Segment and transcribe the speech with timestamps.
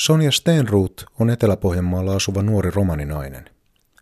[0.00, 3.44] Sonja Stenroot on Etelä-Pohjanmaalla asuva nuori romaninainen.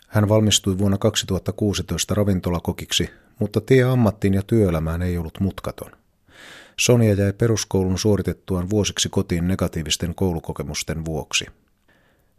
[0.09, 5.91] Hän valmistui vuonna 2016 ravintolakokiksi, mutta tie ammattiin ja työelämään ei ollut mutkaton.
[6.81, 11.47] Sonja jäi peruskoulun suoritettuaan vuosiksi kotiin negatiivisten koulukokemusten vuoksi.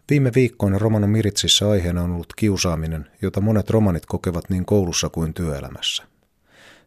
[0.09, 5.33] Viime viikkoina Romano Miritsissä aiheena on ollut kiusaaminen, jota monet romanit kokevat niin koulussa kuin
[5.33, 6.08] työelämässä.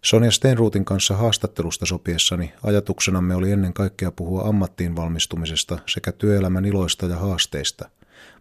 [0.05, 7.07] Sonja Stenruutin kanssa haastattelusta sopiessani ajatuksenamme oli ennen kaikkea puhua ammattiin valmistumisesta sekä työelämän iloista
[7.07, 7.89] ja haasteista,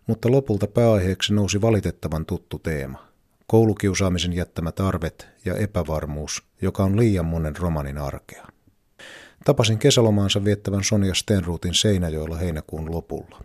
[0.07, 3.07] mutta lopulta pääaiheeksi nousi valitettavan tuttu teema.
[3.47, 8.47] Koulukiusaamisen jättämät arvet ja epävarmuus, joka on liian monen romanin arkea.
[9.45, 13.43] Tapasin kesälomaansa viettävän Sonja Stenruutin Seinäjoella heinäkuun lopulla.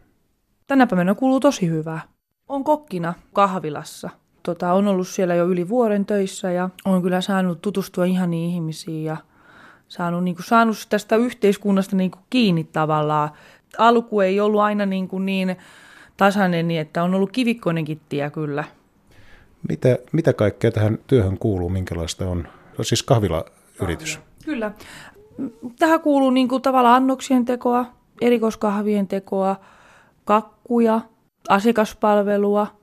[0.66, 2.00] Tänä päivänä kuuluu tosi hyvää.
[2.48, 4.10] On kokkina kahvilassa.
[4.46, 8.50] Tota, on ollut siellä jo yli vuoden töissä ja on kyllä saanut tutustua ihan niin
[8.50, 9.16] ihmisiin ja
[9.88, 13.30] saanut, niin kuin, saanut tästä yhteiskunnasta niin kuin kiinni tavallaan.
[13.78, 15.56] Alku ei ollut aina niin, kuin niin
[16.16, 18.64] tasainen, niin että on ollut kivikkoinenkin tie kyllä.
[19.68, 22.48] Mitä, mitä kaikkea tähän työhön kuuluu, minkälaista on?
[22.82, 24.16] Siis kahvilayritys.
[24.16, 24.44] Kahvila.
[24.44, 24.72] Kyllä.
[25.78, 27.86] Tähän kuuluu niin kuin tavallaan annoksien tekoa,
[28.20, 29.56] erikoiskahvien tekoa,
[30.24, 31.00] kakkuja,
[31.48, 32.76] asiakaspalvelua.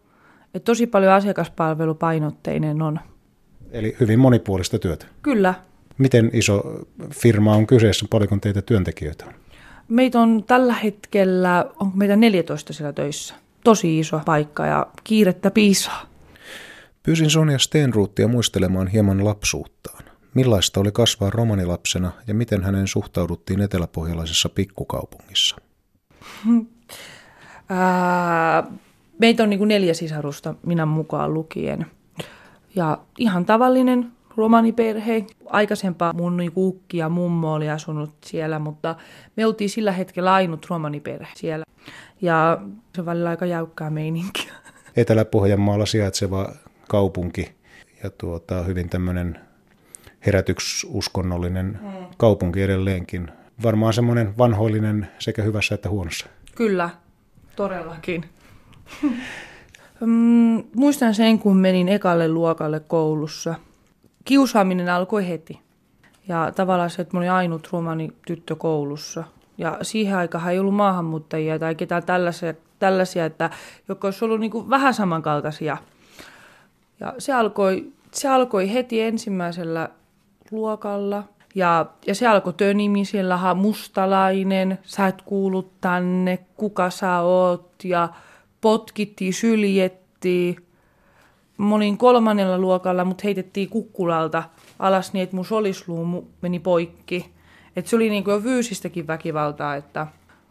[0.53, 2.99] Et tosi paljon asiakaspalvelupainotteinen on.
[3.71, 5.05] Eli hyvin monipuolista työtä.
[5.21, 5.53] Kyllä.
[5.97, 9.33] Miten iso firma on kyseessä, paljonko teitä työntekijöitä on?
[9.87, 13.35] Meitä on tällä hetkellä, onko meitä 14 siellä töissä.
[13.63, 16.05] Tosi iso paikka ja kiirettä piisaa.
[17.03, 20.03] Pyysin Sonja Stenruuttia muistelemaan hieman lapsuuttaan.
[20.33, 25.55] Millaista oli kasvaa romanilapsena ja miten hänen suhtauduttiin eteläpohjalaisessa pikkukaupungissa?
[27.69, 28.63] Ää,
[29.19, 31.85] meitä on niin kuin neljä sisarusta, minä mukaan lukien.
[32.75, 35.25] Ja ihan tavallinen romaniperhe.
[35.45, 38.95] Aikaisempaa mun niin ukki ja mummo oli asunut siellä, mutta
[39.37, 41.65] me oltiin sillä hetkellä ainut romaniperhe siellä.
[42.21, 42.61] Ja
[42.95, 44.53] se on välillä aika jäykkää meininkiä.
[44.95, 46.49] Etelä-Pohjanmaalla sijaitseva
[46.87, 47.51] kaupunki
[48.03, 49.39] ja tuota, hyvin tämmöinen
[50.25, 52.05] herätyksuskonnollinen mm.
[52.17, 53.31] kaupunki edelleenkin.
[53.63, 56.25] Varmaan semmoinen vanhoillinen sekä hyvässä että huonossa.
[56.55, 56.89] Kyllä,
[57.55, 58.25] Todellakin.
[60.05, 63.55] Mm, muistan sen, kun menin ekalle luokalle koulussa.
[64.25, 65.59] Kiusaaminen alkoi heti.
[66.27, 69.23] Ja tavallaan se, että mä olin ainut romani tyttö koulussa.
[69.57, 73.49] Ja siihen aikaan ei ollut maahanmuuttajia tai ketään tällaisia, tällaisia että,
[73.87, 75.77] jotka olisi ollut niin vähän samankaltaisia.
[76.99, 79.89] Ja se alkoi, se alkoi heti ensimmäisellä
[80.51, 81.23] luokalla.
[81.55, 88.09] Ja, ja se alkoi tönimi, siellä mustalainen, sä et kuulu tänne, kuka sä oot, ja
[88.63, 90.55] potkittiin, syljettiin.
[91.57, 94.43] Mä olin kolmannella luokalla, mutta heitettiin kukkulalta
[94.79, 97.33] alas niin, että mun solisluu meni poikki.
[97.75, 99.75] Et se oli niin kuin jo fyysistäkin väkivaltaa.
[99.75, 100.07] Että...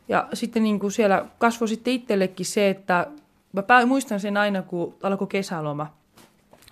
[0.08, 3.06] Ja sitten niin kuin siellä kasvoi sitten itsellekin se, että
[3.52, 5.86] mä muistan sen aina, kun alkoi kesäloma.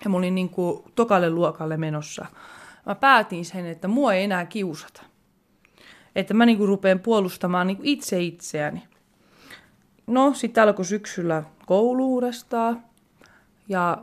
[0.03, 2.25] Ja mä olin niin kuin tokalle luokalle menossa–
[2.85, 5.03] mä päätin sen, että mua ei enää kiusata.
[6.15, 8.83] Että mä niinku rupean puolustamaan niinku itse itseäni.
[10.07, 12.83] No, sitten alkoi syksyllä koulu uudestaan.
[13.67, 13.97] Ja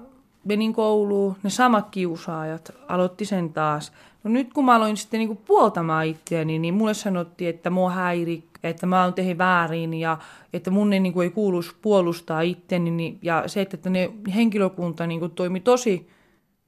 [0.44, 3.92] menin kouluun, ne samat kiusaajat aloitti sen taas.
[4.24, 8.44] No nyt kun mä aloin sitten niinku puoltamaan itseäni, niin mulle sanottiin, että mua häiri,
[8.62, 10.18] että mä oon tehnyt väärin ja
[10.52, 12.90] että mun ei, niinku, ei kuulu puolustaa itteni.
[12.90, 16.08] Niin, ja se, että ne henkilökunta niinku, toimi tosi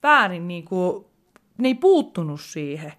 [0.03, 1.07] väärin niinku,
[1.59, 2.93] ne ei puuttunut siihen.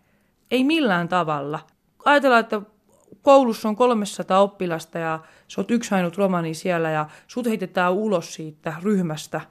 [0.51, 1.59] Ei millään tavalla.
[2.05, 2.61] Ajatellaan, että
[3.21, 8.33] koulussa on 300 oppilasta ja sä oot yksi ainut romani siellä ja sut heitetään ulos
[8.33, 9.41] siitä ryhmästä.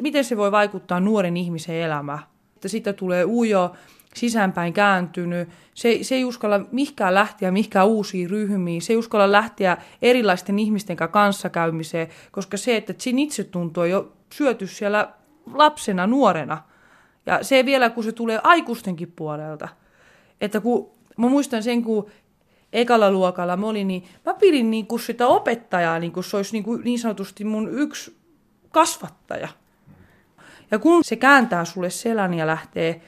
[0.00, 2.18] Miten se voi vaikuttaa nuoren ihmisen elämään?
[2.56, 3.72] Että siitä tulee ujo,
[4.14, 5.48] sisäänpäin kääntynyt.
[5.74, 8.82] Se, se ei uskalla mihkään lähteä mihkään uusiin ryhmiin.
[8.82, 14.12] Se ei uskalla lähteä erilaisten ihmisten kanssa käymiseen, koska se, että siinä itsetunto on jo
[14.32, 15.12] syöty siellä
[15.54, 16.62] lapsena, nuorena–
[17.28, 19.68] ja se vielä, kun se tulee aikuistenkin puolelta.
[20.40, 22.10] Että kun, mä muistan sen, kun
[22.72, 26.52] ekalla luokalla mä olin, niin mä pidin niin kuin sitä opettajaa, niin kuin se olisi
[26.52, 28.16] niin, kuin niin sanotusti mun yksi
[28.70, 29.48] kasvattaja.
[30.70, 33.00] Ja kun se kääntää sulle selän ja lähtee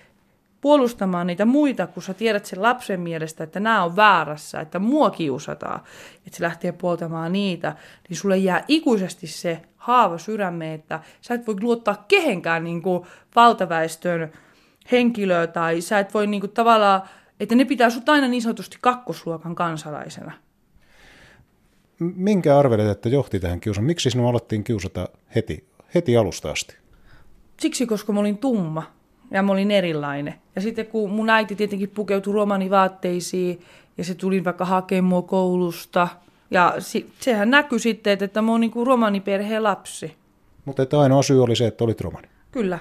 [0.60, 5.10] puolustamaan niitä muita, kun sä tiedät sen lapsen mielestä, että nämä on väärässä, että mua
[5.10, 5.80] kiusataan,
[6.26, 7.76] että se lähtee puoltamaan niitä,
[8.08, 13.06] niin sulle jää ikuisesti se haava sydäme, että sä et voi luottaa kehenkään niin kuin
[13.36, 14.32] valtaväestön
[14.92, 17.02] henkilöä tai sä et voi niin kuin tavallaan,
[17.40, 20.32] että ne pitää sut aina niin sanotusti kakkosluokan kansalaisena.
[21.98, 23.84] Minkä arvelet, että johti tähän kiusaan?
[23.84, 25.64] Miksi sinua alettiin kiusata heti,
[25.94, 26.76] heti alusta asti?
[27.60, 28.82] Siksi, koska mä olin tumma
[29.30, 30.34] ja mä olin erilainen.
[30.56, 33.60] Ja sitten kun mun äiti tietenkin pukeutui romanivaatteisiin
[33.98, 36.08] ja se tuli vaikka hakemaan mua koulusta,
[36.50, 36.74] Ja
[37.20, 40.16] sehän näkyy sitten, että, mä oon niin kuin romaniperheen lapsi.
[40.64, 42.28] Mutta ainoa syy oli se, että olit romani.
[42.52, 42.78] Kyllä.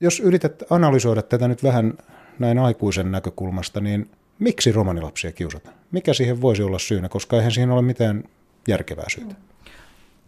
[0.00, 1.94] Jos yrität analysoida tätä nyt vähän
[2.38, 5.76] näin aikuisen näkökulmasta, niin miksi romanilapsia kiusataan?
[5.90, 8.24] Mikä siihen voisi olla syynä, koska eihän siihen ole mitään
[8.68, 9.34] järkevää syytä.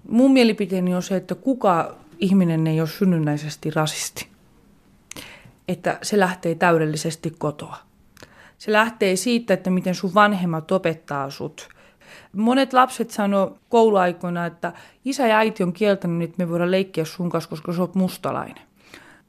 [0.09, 4.27] Mun mielipiteeni on se, että kuka ihminen ei ole synnynnäisesti rasisti.
[5.69, 7.77] Että se lähtee täydellisesti kotoa.
[8.59, 11.69] Se lähtee siitä, että miten sun vanhemmat opettaa sut.
[12.33, 14.73] Monet lapset sanoo kouluaikoina, että
[15.05, 18.65] isä ja äiti on kieltänyt, että me voidaan leikkiä sun kanssa, koska sä oot mustalainen.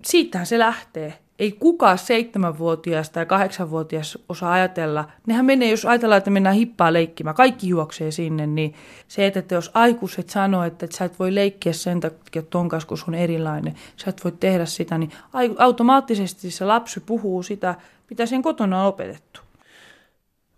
[0.01, 5.07] Siitähän se lähtee ei kukaan seitsemänvuotias tai kahdeksanvuotias osaa ajatella.
[5.27, 8.73] Nehän menee, jos ajatellaan, että mennään hippaa leikkimään, kaikki juoksee sinne, niin
[9.07, 12.97] se, että jos aikuiset sanoo, että, sä et voi leikkiä sen takia ton kanssa, kun
[13.07, 15.11] on erilainen, sä et voi tehdä sitä, niin
[15.57, 17.75] automaattisesti se lapsi puhuu sitä,
[18.09, 19.41] mitä sen kotona on opetettu.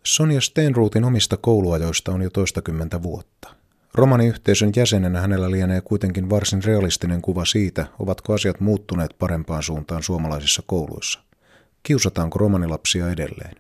[0.04, 3.59] Sonja Steinruutin omista kouluajoista on jo toistakymmentä vuotta.
[3.94, 10.64] Romaniyhteisön jäsenenä hänellä lienee kuitenkin varsin realistinen kuva siitä, ovatko asiat muuttuneet parempaan suuntaan suomalaisissa
[10.66, 11.20] kouluissa.
[11.84, 13.56] Kiusataanko romanilapsia edelleen?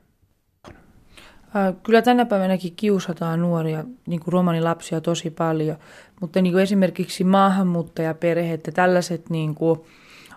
[1.84, 5.78] Kyllä tänä päivänäkin kiusataan nuoria, niin kuin romanilapsia tosi paljon,
[6.22, 9.80] mutta niin kuin esimerkiksi maahanmuuttajaperheet ja tällaiset niin kuin,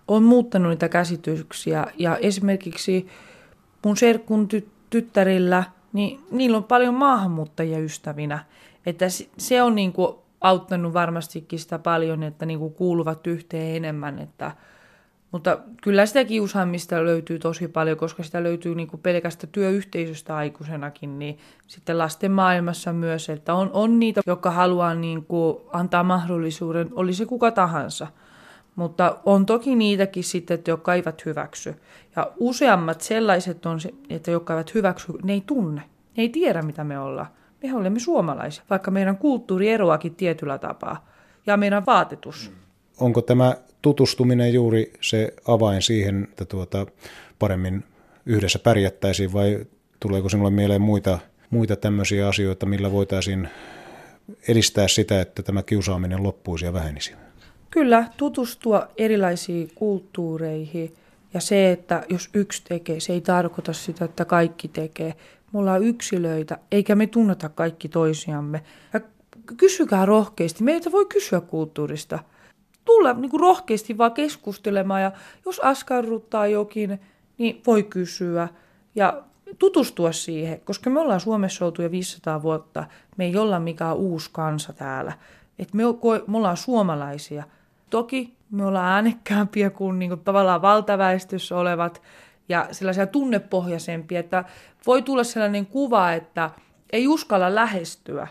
[0.09, 1.87] on muuttanut niitä käsityksiä.
[1.99, 3.07] Ja esimerkiksi
[3.85, 8.45] mun serkun ty- tyttärillä, niin niillä on paljon maahanmuuttajia ystävinä.
[8.87, 9.07] Että
[9.39, 14.19] se on niin kuin auttanut varmastikin sitä paljon, että niin kuin kuuluvat yhteen enemmän.
[14.19, 14.53] Että,
[15.31, 21.19] mutta kyllä sitä kiusaamista löytyy tosi paljon, koska sitä löytyy niin kuin pelkästä työyhteisöstä aikuisenakin,
[21.19, 26.89] niin sitten lasten maailmassa myös, että on, on niitä, jotka haluaa niin kuin antaa mahdollisuuden,
[26.93, 28.07] oli se kuka tahansa.
[28.77, 31.75] Mutta on toki niitäkin sitten, että jotka eivät hyväksy.
[32.17, 33.79] Ja useammat sellaiset on,
[34.11, 35.83] että jotka eivät hyväksy, ne ei tunne.
[36.17, 37.27] Ne ei tiedä, mitä me ollaan
[37.63, 41.07] me olemme suomalaisia, vaikka meidän kulttuuri eroakin tietyllä tapaa
[41.47, 42.53] ja meidän vaatetus.
[43.01, 46.87] Onko tämä tutustuminen juuri se avain siihen, että tuota
[47.39, 47.85] paremmin
[48.27, 49.67] yhdessä pärjättäisiin vai
[50.01, 51.19] tuleeko sinulle mieleen muita,
[51.51, 53.49] muita tämmöisiä asioita, millä voitaisiin
[54.49, 57.15] edistää sitä, että tämä kiusaaminen loppuisi ja vähenisi?
[57.71, 60.97] Kyllä, tutustua erilaisiin kulttuureihin
[61.35, 65.15] ja se, että jos yksi tekee, se ei tarkoita sitä, että kaikki tekee.
[65.53, 68.63] Me ollaan yksilöitä, eikä me tunneta kaikki toisiamme.
[68.93, 69.01] Ja
[69.57, 70.65] kysykää rohkeasti.
[70.65, 72.19] Meitä voi kysyä kulttuurista.
[72.85, 75.13] Tulla niin kuin rohkeasti vaan keskustelemaan ja
[75.47, 77.01] jos askarruttaa jokin,
[77.39, 78.49] niin voi kysyä
[78.95, 79.23] ja
[79.59, 82.85] tutustua siihen, koska me ollaan Suomessa oltu jo 500 vuotta.
[83.17, 85.13] Me ei olla mikään uusi kansa täällä.
[85.59, 85.83] Et me,
[86.27, 87.45] me ollaan suomalaisia.
[87.91, 92.03] Toki me ollaan äänekkäämpiä kuin, niin kuin tavallaan valtaväestössä olevat
[92.49, 94.45] ja sellaisia tunnepohjaisempia, että
[94.87, 96.51] voi tulla sellainen kuva, että
[96.93, 98.29] ei uskalla lähestyä,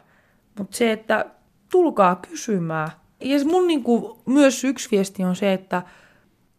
[0.57, 1.25] mutta se, että
[1.71, 2.89] tulkaa kysymään.
[3.19, 5.81] Ja mun niin kuin, myös yksi viesti on se, että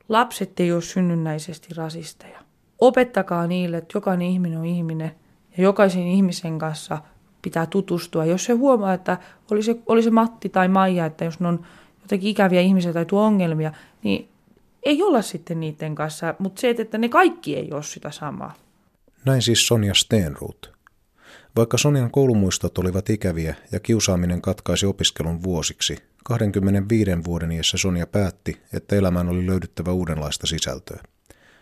[0.08, 2.38] lapset ei ole synnynnäisesti rasisteja.
[2.80, 5.14] Opettakaa niille, että jokainen ihminen on ihminen
[5.56, 6.98] ja jokaisen ihmisen kanssa
[7.42, 8.24] pitää tutustua.
[8.24, 9.18] Jos se huomaa, että
[9.50, 11.66] oli se, oli se Matti tai Maija, että jos ne on
[12.02, 13.72] jotenkin ikäviä ihmisiä tai tuo ongelmia,
[14.02, 14.28] niin
[14.82, 18.54] ei olla sitten niiden kanssa, mutta se, että ne kaikki ei ole sitä samaa.
[19.24, 20.72] Näin siis Sonja Steenruut.
[21.56, 28.62] Vaikka Sonjan koulumuistot olivat ikäviä ja kiusaaminen katkaisi opiskelun vuosiksi, 25 vuoden iässä Sonja päätti,
[28.72, 31.00] että elämään oli löydyttävä uudenlaista sisältöä.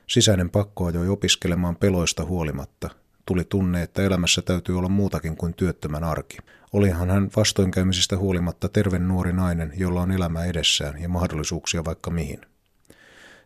[0.07, 2.91] Sisäinen pakko ajoi opiskelemaan peloista huolimatta.
[3.31, 6.39] Tuli tunne, että elämässä täytyy olla muutakin kuin työttömän arki.
[6.73, 12.41] Olihan hän vastoinkäymisistä huolimatta terve nuori nainen, jolla on elämä edessään ja mahdollisuuksia vaikka mihin.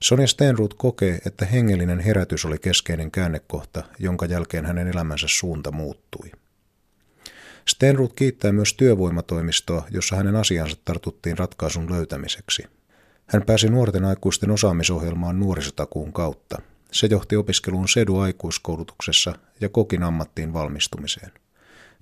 [0.01, 6.31] Sonja Stenroot kokee, että hengellinen herätys oli keskeinen käännekohta, jonka jälkeen hänen elämänsä suunta muuttui.
[7.69, 12.65] Stenroot kiittää myös työvoimatoimistoa, jossa hänen asiansa tartuttiin ratkaisun löytämiseksi.
[13.27, 16.63] Hän pääsi nuorten aikuisten osaamisohjelmaan nuorisotakuun kautta.
[16.95, 21.33] Se johti opiskeluun SEDU-aikuiskoulutuksessa ja kokin ammattiin valmistumiseen.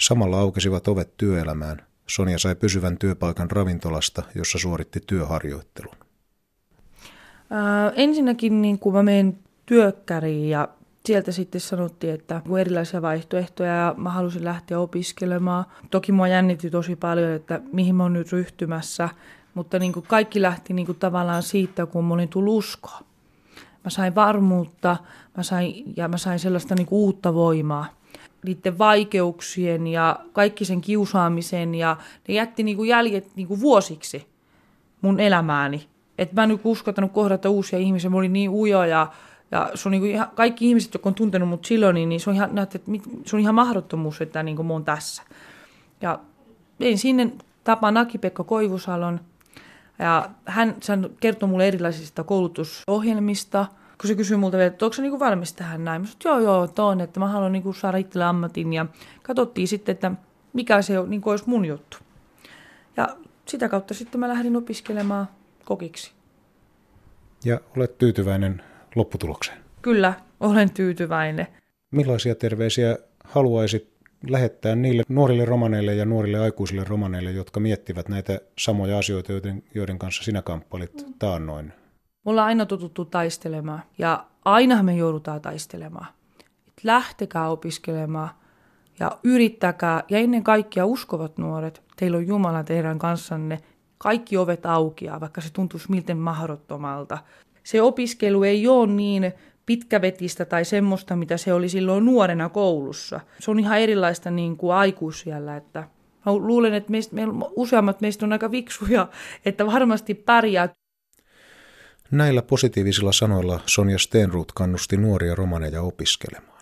[0.01, 1.87] Samalla aukesivat ovet työelämään.
[2.07, 5.95] Sonja sai pysyvän työpaikan ravintolasta, jossa suoritti työharjoittelun.
[7.51, 10.69] Ää, ensinnäkin niin kun mä menen työkkäriin ja
[11.07, 15.65] sieltä sitten sanottiin, että on erilaisia vaihtoehtoja ja mä halusin lähteä opiskelemaan.
[15.91, 19.09] Toki mua jännitti tosi paljon, että mihin mä oon nyt ryhtymässä,
[19.55, 23.12] mutta niin kuin kaikki lähti niin kuin tavallaan siitä, kun mä olin tullut uskoa.
[23.85, 24.97] Mä sain varmuutta
[25.37, 27.87] mä sain, ja mä sain sellaista niin uutta voimaa
[28.45, 31.97] niiden vaikeuksien ja kaikki sen kiusaamisen ja
[32.29, 34.27] ne jätti niin kuin jäljet niin kuin vuosiksi
[35.01, 35.87] mun elämääni.
[36.19, 39.13] Että mä en nyt uskaltanut kohdata uusia ihmisiä, mä olin niin ujo ja,
[39.51, 42.21] ja se on niin kuin ihan, kaikki ihmiset, jotka on tuntenut mut silloin, niin, niin
[42.21, 42.79] se, on ihan, että
[43.25, 45.23] se on ihan mahdottomuus, että niin kuin mä oon tässä.
[46.01, 46.19] Ja
[46.81, 47.33] vein sinne
[47.65, 49.21] tapa Naki-Pekka Koivusalon
[49.99, 50.77] ja hän
[51.21, 53.67] kertoi mulle erilaisista koulutusohjelmista,
[54.01, 56.03] kun se kysyi multa että onko se niinku valmis tähän näin.
[56.03, 58.73] Mä sanoin, joo, joo, ton, että mä haluan niinku saada itselle ammatin.
[58.73, 58.87] Ja
[59.23, 60.13] katsottiin sitten, että
[60.53, 61.97] mikä se niinku olisi mun juttu.
[62.97, 63.09] Ja
[63.49, 65.29] sitä kautta sitten mä lähdin opiskelemaan
[65.65, 66.13] kokiksi.
[67.45, 68.63] Ja olet tyytyväinen
[68.95, 69.59] lopputulokseen?
[69.83, 71.47] Kyllä, olen tyytyväinen.
[71.91, 73.92] Millaisia terveisiä haluaisit
[74.29, 79.99] lähettää niille nuorille romaneille ja nuorille aikuisille romaneille, jotka miettivät näitä samoja asioita, joiden, joiden
[79.99, 81.67] kanssa sinä kamppailit taannoin?
[82.25, 86.07] Me ollaan aina totuttu taistelemaan ja aina me joudutaan taistelemaan.
[86.69, 88.31] Et lähtekää opiskelemaan
[89.01, 93.59] ja yrittäkää ja ennen kaikkea uskovat nuoret, teillä on Jumala teidän kanssanne,
[93.99, 97.19] kaikki ovet aukiaa, vaikka se tuntuisi milten mahdottomalta.
[97.63, 99.33] Se opiskelu ei ole niin
[99.67, 103.21] pitkävetistä tai semmoista, mitä se oli silloin nuorena koulussa.
[103.41, 105.89] Se on ihan erilaista niin kuin aikuisiellä, että
[106.27, 107.23] mä luulen, että meistä, me,
[107.57, 109.09] useammat meistä on aika viksuja,
[109.47, 110.69] että varmasti pärjää.
[112.11, 116.53] Näillä positiivisilla sanoilla Sonja Stenruut kannusti nuoria romaneja opiskelemaan.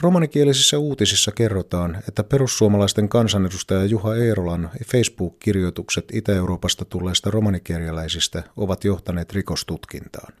[0.00, 10.32] Romanikielisissä uutisissa kerrotaan, että perussuomalaisten kansanedustaja Juha Eerolan Facebook-kirjoitukset Itä-Euroopasta tulleista romanikerjäläisistä ovat johtaneet rikostutkintaan.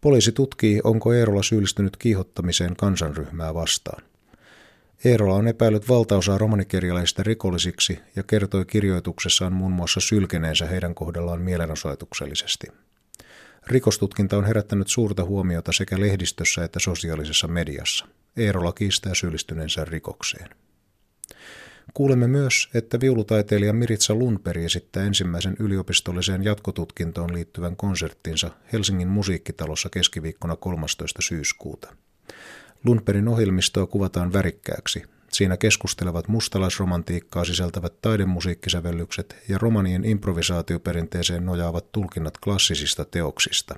[0.00, 4.02] Poliisi tutkii, onko Eerola syyllistynyt kiihottamiseen kansanryhmää vastaan.
[5.04, 12.66] Eerola on epäillyt valtaosaa romanikerjäläisistä rikollisiksi ja kertoi kirjoituksessaan muun muassa sylkeneensä heidän kohdallaan mielenosoituksellisesti.
[13.66, 18.06] Rikostutkinta on herättänyt suurta huomiota sekä lehdistössä että sosiaalisessa mediassa.
[18.36, 20.48] Eerola kiistää syyllistyneensä rikokseen.
[21.94, 30.56] Kuulemme myös, että viulutaiteilija Miritsa Lundberg esittää ensimmäisen yliopistolliseen jatkotutkintoon liittyvän konserttinsa Helsingin musiikkitalossa keskiviikkona
[30.56, 31.22] 13.
[31.22, 31.94] syyskuuta.
[32.84, 35.02] Lundbergin ohjelmistoa kuvataan värikkääksi.
[35.32, 43.74] Siinä keskustelevat mustalaisromantiikkaa sisältävät taidemusiikkisävellykset ja romanien improvisaatioperinteeseen nojaavat tulkinnat klassisista teoksista.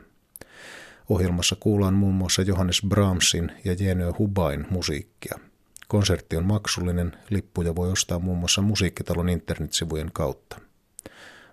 [1.09, 5.39] Ohjelmassa kuullaan muun muassa Johannes Brahmsin ja Jenö Hubain musiikkia–
[5.91, 10.61] Konsertti on maksullinen, lippuja voi ostaa muun muassa musiikkitalon internetsivujen kautta.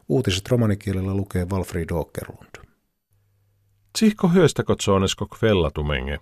[0.09, 2.67] Uutiset romanikielellä lukee Walfrid Åkerlund.
[3.93, 6.19] Tsihko hyöstäkö tsonesko kvellatumenge.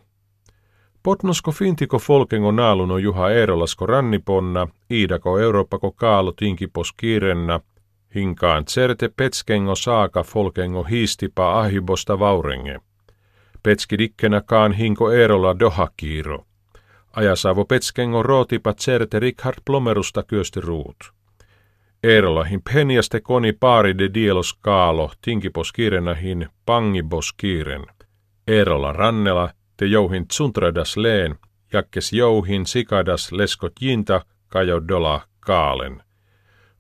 [1.04, 7.60] Potnosko fintiko folkengo naaluno Juha Eerolasko ranniponna, iidako Eurooppako kaalo tinkipos kiirenna,
[8.16, 12.80] hinkaan tserte petskengo saaka folkengo hiistipa ahibosta vaurenge.
[13.64, 16.46] Petski dikkenä kaan hinko Eerola dohakiiro.
[17.16, 20.98] Ajasavo petskengo rootipa certe Richard Plomerusta kyösti ruut.
[22.04, 27.86] Eerolahin penjaste koni paari de dielos kaalo tinkipos kiirenahin pangibos kiiren.
[28.48, 31.36] Eerola rannela te jouhin tsuntradas leen,
[31.74, 36.04] jakkes jouhin sikadas leskot jinta kajo dola kaalen.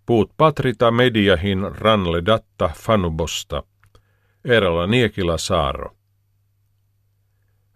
[0.05, 3.63] Puut patrita mediahin ranle datta fanubosta.
[4.45, 5.95] Eerola niekila saaro.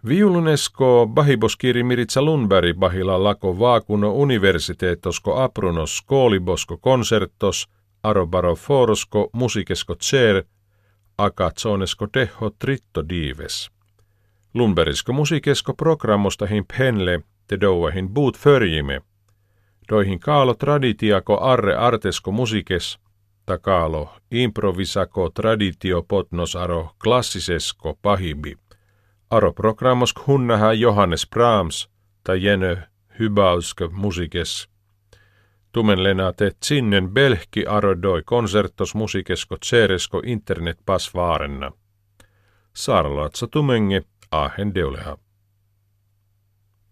[0.07, 7.67] Viulunesko bahiboskiri Miritsa Lundberg bahila lako vaakuno universiteetosko aprunos koolibosko konsertos
[8.03, 10.43] arobaro forosko musikesko tser
[11.17, 13.69] akatsonesko teho tritto dives.
[14.53, 19.01] Lundbergisko musikesko programmosta hin penle te douahin buut förjime.
[19.89, 22.99] Doihin kaalo traditiako arre artesko musikes,
[23.45, 28.55] takaalo improvisako traditio potnos aro klassisesko pahibi.
[29.31, 31.89] Aro programmosk hunnaha Johannes Brahms
[32.23, 32.77] tai Jenö
[33.19, 34.69] Hybauske musikes.
[35.71, 41.71] Tumen lenate sinnen belhki arodoi konsertos musikesko tseresko internet pasvaarenna.
[42.73, 45.17] Saaralaatsa tumenge ahen deuleha.